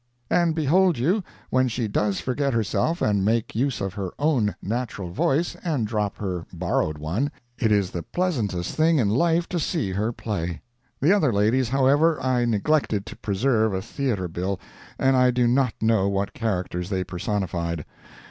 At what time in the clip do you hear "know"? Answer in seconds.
15.79-16.07